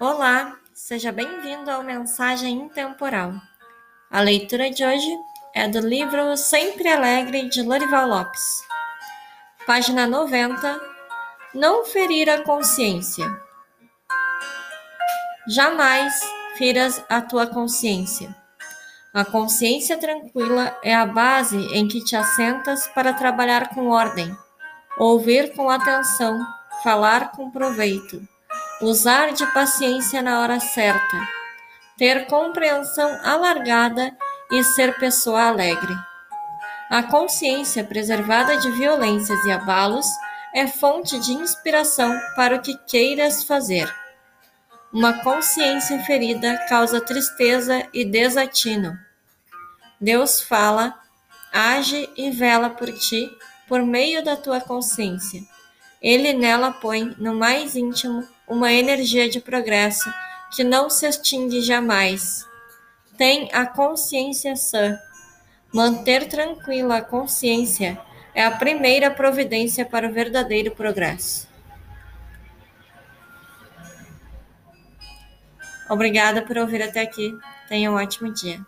[0.00, 3.34] Olá, seja bem-vindo ao Mensagem Intemporal.
[4.10, 5.14] A leitura de hoje
[5.54, 8.62] é do livro Sempre Alegre de Lorival Lopes.
[9.66, 10.80] Página 90.
[11.54, 13.26] Não ferir a consciência.
[15.46, 16.18] Jamais
[16.56, 18.34] firas a tua consciência.
[19.12, 24.34] A consciência tranquila é a base em que te assentas para trabalhar com ordem,
[24.96, 26.40] ouvir com atenção,
[26.82, 28.26] falar com proveito,
[28.80, 31.28] usar de paciência na hora certa,
[31.96, 34.16] ter compreensão alargada
[34.50, 35.94] e ser pessoa alegre.
[36.90, 40.06] A consciência preservada de violências e abalos
[40.54, 43.92] é fonte de inspiração para o que queiras fazer.
[44.92, 48.98] Uma consciência ferida causa tristeza e desatino.
[50.00, 50.98] Deus fala,
[51.52, 53.30] age e vela por ti
[53.68, 55.42] por meio da tua consciência.
[56.02, 60.12] Ele nela põe, no mais íntimo, uma energia de progresso
[60.54, 62.44] que não se extingue jamais.
[63.16, 64.98] Tem a consciência sã.
[65.72, 67.98] Manter tranquila a consciência
[68.34, 71.48] é a primeira providência para o verdadeiro progresso.
[75.88, 77.32] Obrigada por ouvir até aqui.
[77.68, 78.60] Tenha um ótimo dia.